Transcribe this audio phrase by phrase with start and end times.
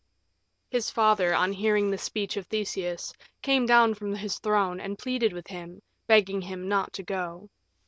[0.71, 3.13] His father, on hearing the speech of Theseus,
[3.43, 7.49] came down from his throne and pleaded with him, begging him not to go.